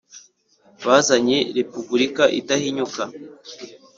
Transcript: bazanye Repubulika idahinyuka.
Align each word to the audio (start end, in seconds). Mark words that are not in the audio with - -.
bazanye 0.85 1.37
Repubulika 1.57 2.23
idahinyuka. 2.39 3.01